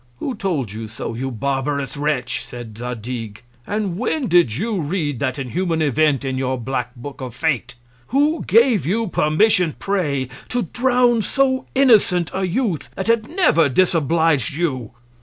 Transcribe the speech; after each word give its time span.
Who 0.17 0.33
told 0.33 0.71
you 0.71 0.87
so, 0.87 1.13
you 1.13 1.29
barbarous 1.29 1.95
Wretch, 1.95 2.43
said 2.43 2.75
Zadig? 2.79 3.43
And 3.67 3.99
when 3.99 4.25
did 4.27 4.51
you 4.55 4.81
read 4.81 5.19
that 5.19 5.37
inhuman 5.37 5.79
Event 5.83 6.25
in 6.25 6.39
your 6.39 6.57
Black 6.59 6.95
Book 6.95 7.21
of 7.21 7.35
Fate? 7.35 7.75
Who 8.07 8.43
gave 8.47 8.83
you 8.83 9.05
Permission 9.09 9.75
pray, 9.77 10.27
to 10.49 10.63
drown 10.63 11.21
so 11.21 11.67
innocent 11.75 12.31
a 12.33 12.43
Youth, 12.47 12.89
that 12.95 13.05
had 13.05 13.29
never 13.29 13.69
disoblig'd 13.69 14.49
you? 14.55 14.89